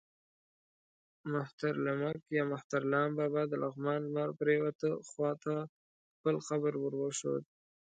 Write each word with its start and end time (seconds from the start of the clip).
مهترلمک 1.31 2.21
یا 2.37 2.43
مهترلام 2.53 3.09
بابا 3.17 3.41
د 3.47 3.53
لغمان 3.63 3.99
لمر 4.05 4.29
پرېواته 4.39 4.89
خوا 5.09 5.31
ته 5.43 5.53
خپل 6.15 6.35
قبر 6.47 6.73
ور 6.79 6.93
وښود. 6.99 7.43